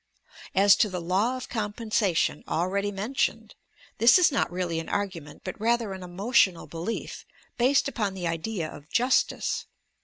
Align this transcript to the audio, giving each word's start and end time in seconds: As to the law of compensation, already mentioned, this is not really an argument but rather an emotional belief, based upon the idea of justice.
As 0.55 0.75
to 0.77 0.89
the 0.89 0.99
law 0.99 1.37
of 1.37 1.47
compensation, 1.47 2.43
already 2.47 2.91
mentioned, 2.91 3.53
this 3.99 4.17
is 4.17 4.31
not 4.31 4.51
really 4.51 4.79
an 4.79 4.89
argument 4.89 5.43
but 5.43 5.61
rather 5.61 5.93
an 5.93 6.01
emotional 6.01 6.65
belief, 6.65 7.23
based 7.59 7.87
upon 7.87 8.15
the 8.15 8.25
idea 8.27 8.67
of 8.67 8.89
justice. 8.89 9.67